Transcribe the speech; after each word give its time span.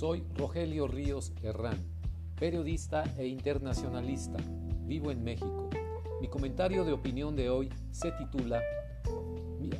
Soy 0.00 0.24
Rogelio 0.34 0.88
Ríos 0.88 1.34
Herrán, 1.42 1.76
periodista 2.38 3.04
e 3.18 3.26
internacionalista. 3.26 4.38
Vivo 4.86 5.10
en 5.10 5.22
México. 5.22 5.68
Mi 6.22 6.28
comentario 6.28 6.86
de 6.86 6.92
opinión 6.94 7.36
de 7.36 7.50
hoy 7.50 7.68
se 7.90 8.10
titula 8.12 8.62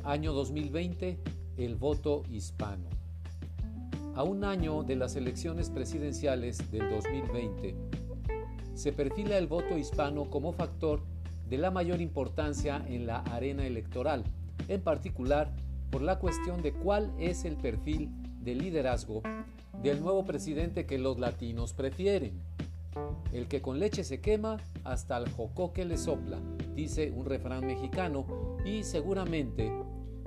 Año 0.03 0.31
2020, 0.33 1.17
el 1.57 1.75
voto 1.75 2.21
hispano. 2.29 2.87
A 4.13 4.21
un 4.21 4.43
año 4.43 4.83
de 4.83 4.95
las 4.95 5.15
elecciones 5.15 5.71
presidenciales 5.71 6.69
del 6.69 6.87
2020, 6.91 7.75
se 8.75 8.93
perfila 8.93 9.39
el 9.39 9.47
voto 9.47 9.75
hispano 9.75 10.29
como 10.29 10.53
factor 10.53 11.01
de 11.49 11.57
la 11.57 11.71
mayor 11.71 11.99
importancia 11.99 12.85
en 12.87 13.07
la 13.07 13.21
arena 13.21 13.65
electoral, 13.65 14.23
en 14.67 14.81
particular 14.81 15.51
por 15.89 16.03
la 16.03 16.19
cuestión 16.19 16.61
de 16.61 16.73
cuál 16.73 17.11
es 17.17 17.43
el 17.43 17.57
perfil 17.57 18.20
de 18.41 18.55
liderazgo 18.55 19.21
del 19.81 20.01
nuevo 20.01 20.25
presidente 20.25 20.85
que 20.85 20.97
los 20.97 21.19
latinos 21.19 21.73
prefieren. 21.73 22.41
El 23.31 23.47
que 23.47 23.61
con 23.61 23.79
leche 23.79 24.03
se 24.03 24.19
quema, 24.19 24.57
hasta 24.83 25.17
el 25.17 25.29
jocoque 25.31 25.85
le 25.85 25.97
sopla, 25.97 26.37
dice 26.75 27.11
un 27.11 27.25
refrán 27.25 27.65
mexicano, 27.65 28.25
y 28.65 28.83
seguramente 28.83 29.71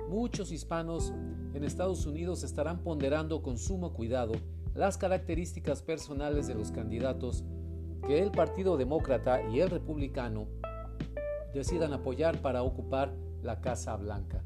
muchos 0.09 0.51
hispanos 0.51 1.13
en 1.53 1.63
Estados 1.63 2.05
Unidos 2.05 2.43
estarán 2.43 2.79
ponderando 2.79 3.41
con 3.41 3.57
sumo 3.57 3.93
cuidado 3.93 4.33
las 4.73 4.97
características 4.97 5.81
personales 5.81 6.47
de 6.47 6.55
los 6.55 6.71
candidatos 6.71 7.43
que 8.05 8.21
el 8.21 8.31
Partido 8.31 8.77
Demócrata 8.77 9.41
y 9.49 9.61
el 9.61 9.69
Republicano 9.69 10.47
decidan 11.53 11.93
apoyar 11.93 12.41
para 12.41 12.63
ocupar 12.63 13.13
la 13.41 13.61
Casa 13.61 13.95
Blanca. 13.95 14.43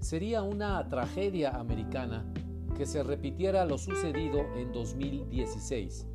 Sería 0.00 0.42
una 0.42 0.88
tragedia 0.88 1.50
americana 1.50 2.24
que 2.74 2.86
se 2.86 3.02
repitiera 3.02 3.64
lo 3.64 3.78
sucedido 3.78 4.40
en 4.56 4.72
2016. 4.72 6.06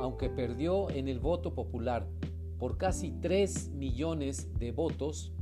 Aunque 0.00 0.28
perdió 0.28 0.90
en 0.90 1.08
el 1.08 1.20
voto 1.20 1.54
popular 1.54 2.08
por 2.58 2.76
casi 2.76 3.12
3 3.20 3.70
millones 3.70 4.48
de 4.58 4.72
votos, 4.72 5.32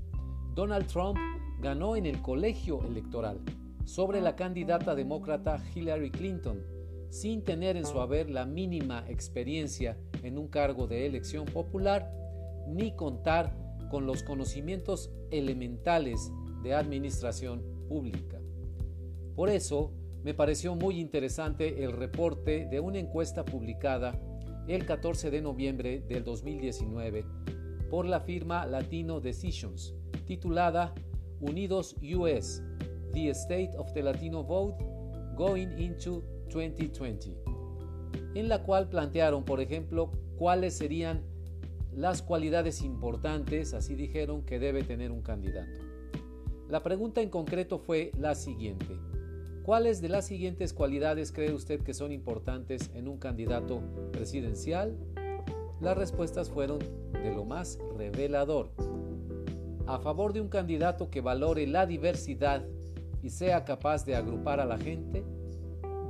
Donald 0.54 0.86
Trump 0.86 1.18
ganó 1.60 1.96
en 1.96 2.06
el 2.06 2.20
colegio 2.20 2.82
electoral 2.84 3.40
sobre 3.84 4.20
la 4.20 4.36
candidata 4.36 4.94
demócrata 4.94 5.62
Hillary 5.74 6.10
Clinton, 6.10 6.62
sin 7.08 7.42
tener 7.42 7.76
en 7.76 7.84
su 7.84 8.00
haber 8.00 8.30
la 8.30 8.46
mínima 8.46 9.04
experiencia 9.08 9.98
en 10.22 10.38
un 10.38 10.48
cargo 10.48 10.86
de 10.86 11.06
elección 11.06 11.46
popular, 11.46 12.12
ni 12.68 12.94
contar 12.94 13.56
con 13.90 14.06
los 14.06 14.22
conocimientos 14.22 15.10
elementales 15.30 16.32
de 16.62 16.74
administración 16.74 17.62
pública. 17.88 18.40
Por 19.34 19.50
eso, 19.50 19.92
me 20.24 20.34
pareció 20.34 20.74
muy 20.76 21.00
interesante 21.00 21.82
el 21.82 21.92
reporte 21.92 22.66
de 22.66 22.80
una 22.80 22.98
encuesta 22.98 23.44
publicada 23.44 24.18
el 24.68 24.86
14 24.86 25.30
de 25.30 25.40
noviembre 25.40 26.00
del 26.08 26.22
2019 26.22 27.24
por 27.90 28.06
la 28.06 28.20
firma 28.20 28.64
Latino 28.66 29.20
Decisions, 29.20 29.94
titulada 30.24 30.94
Unidos 31.40 31.96
US, 32.16 32.62
The 33.12 33.30
State 33.30 33.72
of 33.76 33.92
the 33.92 34.02
Latino 34.02 34.44
Vote 34.44 34.82
Going 35.36 35.76
into 35.78 36.22
2020, 36.52 37.36
en 38.34 38.48
la 38.48 38.62
cual 38.62 38.88
plantearon, 38.88 39.44
por 39.44 39.60
ejemplo, 39.60 40.12
cuáles 40.36 40.74
serían 40.74 41.24
las 41.92 42.22
cualidades 42.22 42.82
importantes, 42.82 43.74
así 43.74 43.94
dijeron, 43.94 44.42
que 44.42 44.58
debe 44.58 44.84
tener 44.84 45.10
un 45.10 45.22
candidato. 45.22 45.82
La 46.68 46.82
pregunta 46.82 47.20
en 47.20 47.28
concreto 47.28 47.78
fue 47.78 48.12
la 48.18 48.34
siguiente. 48.34 48.98
¿Cuáles 49.62 50.00
de 50.00 50.08
las 50.08 50.26
siguientes 50.26 50.72
cualidades 50.72 51.30
cree 51.30 51.52
usted 51.52 51.82
que 51.82 51.94
son 51.94 52.10
importantes 52.10 52.90
en 52.94 53.06
un 53.06 53.18
candidato 53.18 53.80
presidencial? 54.10 54.96
Las 55.80 55.96
respuestas 55.96 56.50
fueron 56.50 56.80
de 57.12 57.32
lo 57.32 57.44
más 57.44 57.78
revelador. 57.96 58.70
A 59.86 60.00
favor 60.00 60.32
de 60.32 60.40
un 60.40 60.48
candidato 60.48 61.10
que 61.10 61.20
valore 61.20 61.68
la 61.68 61.86
diversidad 61.86 62.66
y 63.22 63.30
sea 63.30 63.64
capaz 63.64 64.04
de 64.04 64.16
agrupar 64.16 64.58
a 64.58 64.64
la 64.64 64.78
gente, 64.78 65.22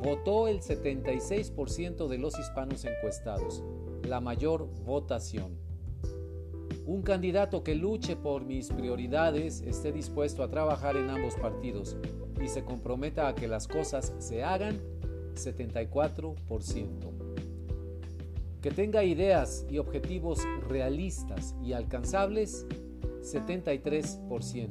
votó 0.02 0.48
el 0.48 0.62
76% 0.62 2.08
de 2.08 2.16
los 2.16 2.38
hispanos 2.38 2.86
encuestados, 2.86 3.62
la 4.08 4.22
mayor 4.22 4.66
votación. 4.82 5.58
Un 6.84 7.02
candidato 7.02 7.62
que 7.62 7.76
luche 7.76 8.16
por 8.16 8.44
mis 8.44 8.68
prioridades, 8.68 9.60
esté 9.62 9.92
dispuesto 9.92 10.42
a 10.42 10.50
trabajar 10.50 10.96
en 10.96 11.10
ambos 11.10 11.36
partidos 11.36 11.96
y 12.42 12.48
se 12.48 12.64
comprometa 12.64 13.28
a 13.28 13.36
que 13.36 13.46
las 13.46 13.68
cosas 13.68 14.12
se 14.18 14.42
hagan, 14.42 14.80
74%. 15.36 16.34
Que 18.60 18.70
tenga 18.72 19.04
ideas 19.04 19.64
y 19.70 19.78
objetivos 19.78 20.40
realistas 20.68 21.54
y 21.62 21.72
alcanzables, 21.72 22.66
73%. 23.20 24.68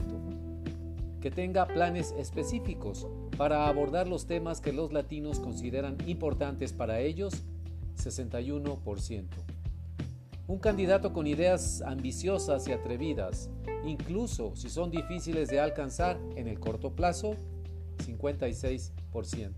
Que 1.21 1.31
tenga 1.31 1.65
planes 1.67 2.13
específicos 2.17 3.07
para 3.37 3.67
abordar 3.67 4.09
los 4.09 4.25
temas 4.27 4.59
que 4.59 4.73
los 4.73 4.91
latinos 4.91 5.39
consideran 5.39 5.95
importantes 6.07 6.73
para 6.73 6.99
ellos, 6.99 7.45
61%. 7.95 9.50
Un 10.51 10.59
candidato 10.59 11.13
con 11.13 11.27
ideas 11.27 11.81
ambiciosas 11.81 12.67
y 12.67 12.73
atrevidas, 12.73 13.49
incluso 13.85 14.53
si 14.57 14.69
son 14.69 14.91
difíciles 14.91 15.47
de 15.47 15.61
alcanzar 15.61 16.19
en 16.35 16.49
el 16.49 16.59
corto 16.59 16.93
plazo, 16.93 17.37
56%. 18.05 19.53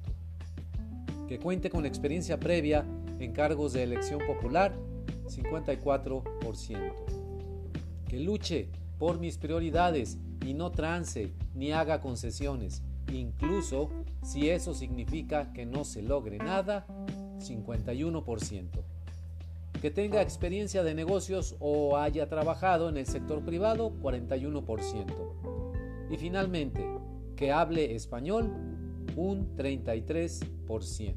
Que 1.28 1.40
cuente 1.40 1.72
con 1.72 1.88
experiencia 1.88 2.40
previa 2.40 2.86
en 3.18 3.34
cargos 3.34 3.74
de 3.74 3.82
elección 3.82 4.22
popular, 4.28 4.76
54%. 5.26 6.94
Que 8.08 8.20
luche 8.20 8.70
por 9.00 9.20
mis 9.20 9.40
prioridades 9.40 10.20
y 10.46 10.54
no 10.54 10.70
trance 10.70 11.34
ni 11.56 11.72
haga 11.72 12.02
concesiones, 12.02 12.84
incluso 13.12 13.90
si 14.22 14.52
eso 14.52 14.76
significa 14.76 15.54
que 15.54 15.66
no 15.66 15.86
se 15.86 16.04
logre 16.04 16.38
nada, 16.38 16.86
51%. 17.40 18.93
Que 19.82 19.92
tenga 19.92 20.22
experiencia 20.22 20.84
de 20.84 20.96
negocios 20.96 21.56
o 21.60 21.98
haya 21.98 22.30
trabajado 22.30 22.90
en 22.90 22.98
el 22.98 23.06
sector 23.06 23.44
privado, 23.44 23.94
41%. 24.02 26.10
Y 26.10 26.18
finalmente, 26.18 26.86
que 27.36 27.52
hable 27.52 27.96
español, 27.96 28.52
un 29.16 29.56
33%. 29.56 31.16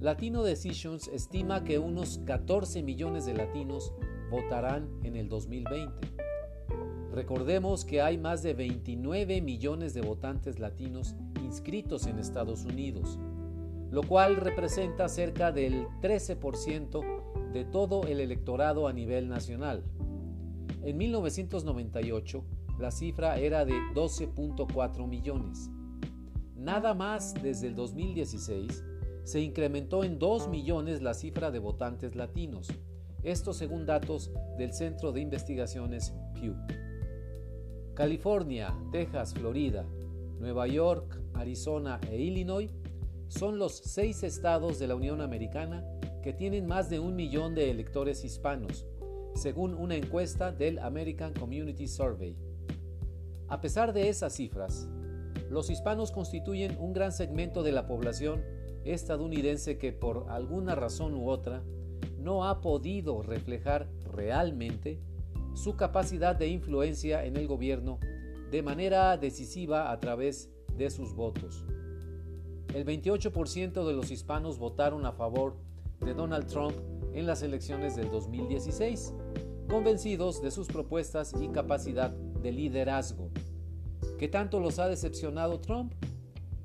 Latino 0.00 0.42
Decisions 0.42 1.08
estima 1.08 1.64
que 1.64 1.78
unos 1.78 2.20
14 2.26 2.82
millones 2.82 3.26
de 3.26 3.34
latinos 3.34 3.92
votarán 4.30 4.88
en 5.02 5.16
el 5.16 5.28
2020. 5.28 6.08
Recordemos 7.12 7.84
que 7.84 8.02
hay 8.02 8.18
más 8.18 8.42
de 8.42 8.54
29 8.54 9.40
millones 9.40 9.94
de 9.94 10.00
votantes 10.00 10.58
latinos 10.58 11.14
inscritos 11.42 12.06
en 12.06 12.18
Estados 12.18 12.64
Unidos, 12.64 13.18
lo 13.90 14.02
cual 14.02 14.36
representa 14.36 15.08
cerca 15.08 15.52
del 15.52 15.86
13% 16.02 17.13
de 17.54 17.64
todo 17.64 18.02
el 18.02 18.18
electorado 18.18 18.88
a 18.88 18.92
nivel 18.92 19.28
nacional. 19.28 19.84
En 20.82 20.96
1998, 20.98 22.44
la 22.80 22.90
cifra 22.90 23.38
era 23.38 23.64
de 23.64 23.74
12.4 23.94 25.06
millones. 25.06 25.70
Nada 26.56 26.94
más 26.94 27.32
desde 27.40 27.68
el 27.68 27.76
2016 27.76 28.84
se 29.22 29.40
incrementó 29.40 30.02
en 30.02 30.18
2 30.18 30.48
millones 30.48 31.00
la 31.00 31.14
cifra 31.14 31.52
de 31.52 31.60
votantes 31.60 32.16
latinos, 32.16 32.68
esto 33.22 33.52
según 33.52 33.86
datos 33.86 34.32
del 34.58 34.72
Centro 34.72 35.12
de 35.12 35.20
Investigaciones 35.20 36.12
Pew. 36.34 36.56
California, 37.94 38.74
Texas, 38.90 39.32
Florida, 39.32 39.86
Nueva 40.40 40.66
York, 40.66 41.20
Arizona 41.34 42.00
e 42.10 42.20
Illinois 42.20 42.70
son 43.28 43.58
los 43.58 43.76
seis 43.76 44.24
estados 44.24 44.80
de 44.80 44.88
la 44.88 44.96
Unión 44.96 45.20
Americana 45.20 45.84
que 46.24 46.32
tienen 46.32 46.66
más 46.66 46.88
de 46.88 47.00
un 47.00 47.16
millón 47.16 47.54
de 47.54 47.70
electores 47.70 48.24
hispanos, 48.24 48.86
según 49.34 49.74
una 49.74 49.94
encuesta 49.94 50.52
del 50.52 50.78
American 50.78 51.34
Community 51.34 51.86
Survey. 51.86 52.34
A 53.48 53.60
pesar 53.60 53.92
de 53.92 54.08
esas 54.08 54.32
cifras, 54.32 54.88
los 55.50 55.68
hispanos 55.68 56.12
constituyen 56.12 56.78
un 56.80 56.94
gran 56.94 57.12
segmento 57.12 57.62
de 57.62 57.72
la 57.72 57.86
población 57.86 58.42
estadounidense 58.86 59.76
que 59.76 59.92
por 59.92 60.24
alguna 60.30 60.74
razón 60.74 61.14
u 61.14 61.28
otra 61.28 61.62
no 62.18 62.46
ha 62.48 62.62
podido 62.62 63.20
reflejar 63.20 63.90
realmente 64.10 65.02
su 65.52 65.76
capacidad 65.76 66.34
de 66.34 66.48
influencia 66.48 67.26
en 67.26 67.36
el 67.36 67.46
gobierno 67.46 67.98
de 68.50 68.62
manera 68.62 69.18
decisiva 69.18 69.92
a 69.92 70.00
través 70.00 70.50
de 70.74 70.88
sus 70.88 71.14
votos. 71.14 71.66
El 72.72 72.86
28% 72.86 73.86
de 73.86 73.92
los 73.92 74.10
hispanos 74.10 74.58
votaron 74.58 75.04
a 75.04 75.12
favor 75.12 75.58
de 76.00 76.14
Donald 76.14 76.46
Trump 76.46 76.74
en 77.12 77.26
las 77.26 77.42
elecciones 77.42 77.96
del 77.96 78.10
2016, 78.10 79.14
convencidos 79.68 80.42
de 80.42 80.50
sus 80.50 80.68
propuestas 80.68 81.34
y 81.40 81.48
capacidad 81.48 82.10
de 82.10 82.52
liderazgo. 82.52 83.30
¿Qué 84.18 84.28
tanto 84.28 84.60
los 84.60 84.78
ha 84.78 84.88
decepcionado 84.88 85.60
Trump? 85.60 85.92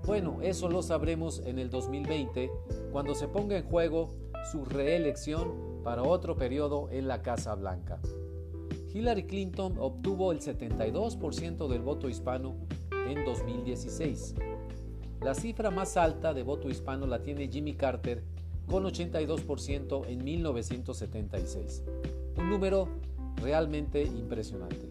Bueno, 0.06 0.40
eso 0.42 0.70
lo 0.70 0.81
sabremos 0.81 1.42
en 1.46 1.60
el 1.60 1.70
2020 1.70 2.50
cuando 2.92 3.16
se 3.16 3.28
ponga 3.28 3.58
en 3.58 3.64
juego 3.64 4.16
su 4.52 4.66
reelección 4.66 5.82
para 5.84 6.04
otro 6.04 6.36
periodo 6.36 6.90
en 6.92 7.08
la 7.08 7.22
Casa 7.22 7.56
Blanca. 7.56 8.00
Hillary 8.94 9.24
Clinton 9.24 9.75
obtuvo 9.78 10.32
el 10.32 10.40
72% 10.40 11.68
del 11.68 11.82
voto 11.82 12.10
hispano 12.10 12.56
en 13.08 13.24
2016. 13.24 14.36
La 15.22 15.36
cifra 15.36 15.70
más 15.70 15.98
alta 15.98 16.34
de 16.34 16.44
voto 16.44 16.70
hispano 16.70 17.06
la 17.06 17.22
tiene 17.22 17.50
Jimmy 17.50 17.75
Carter 17.75 18.24
con 18.69 18.83
82% 18.83 20.07
en 20.07 20.24
1976. 20.24 21.83
Un 22.38 22.50
número 22.50 22.88
realmente 23.38 24.04
impresionante. 24.04 24.88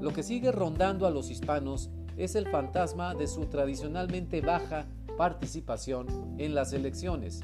Lo 0.00 0.12
que 0.12 0.22
sigue 0.22 0.52
rondando 0.52 1.06
a 1.06 1.10
los 1.10 1.30
hispanos 1.30 1.90
es 2.16 2.34
el 2.34 2.48
fantasma 2.48 3.14
de 3.14 3.26
su 3.26 3.46
tradicionalmente 3.46 4.40
baja 4.40 4.86
participación 5.16 6.06
en 6.38 6.54
las 6.54 6.72
elecciones, 6.72 7.40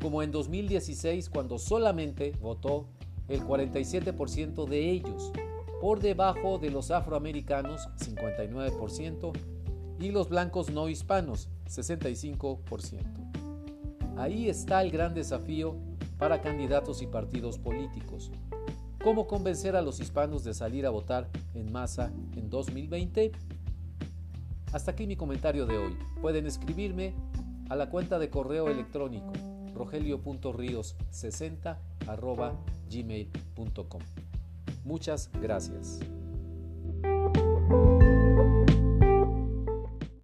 como 0.00 0.22
en 0.22 0.32
2016 0.32 1.30
cuando 1.30 1.58
solamente 1.58 2.32
votó 2.40 2.88
el 3.28 3.42
47% 3.42 4.66
de 4.66 4.90
ellos, 4.90 5.32
por 5.80 6.00
debajo 6.00 6.58
de 6.58 6.70
los 6.70 6.90
afroamericanos 6.90 7.88
59% 7.98 9.32
y 10.00 10.10
los 10.10 10.28
blancos 10.28 10.70
no 10.70 10.88
hispanos 10.88 11.48
65%. 11.66 13.25
Ahí 14.16 14.48
está 14.48 14.82
el 14.82 14.90
gran 14.90 15.14
desafío 15.14 15.76
para 16.18 16.40
candidatos 16.40 17.02
y 17.02 17.06
partidos 17.06 17.58
políticos. 17.58 18.32
¿Cómo 19.02 19.26
convencer 19.26 19.76
a 19.76 19.82
los 19.82 20.00
hispanos 20.00 20.42
de 20.42 20.54
salir 20.54 20.86
a 20.86 20.90
votar 20.90 21.28
en 21.54 21.70
masa 21.70 22.10
en 22.34 22.50
2020? 22.50 23.30
Hasta 24.72 24.90
aquí 24.90 25.06
mi 25.06 25.16
comentario 25.16 25.66
de 25.66 25.78
hoy. 25.78 25.96
Pueden 26.20 26.46
escribirme 26.46 27.14
a 27.68 27.76
la 27.76 27.90
cuenta 27.90 28.18
de 28.18 28.30
correo 28.30 28.68
electrónico 28.68 29.32
rogelio.rios60 29.74 31.76
gmail.com. 32.90 34.00
Muchas 34.84 35.30
gracias. 35.40 36.00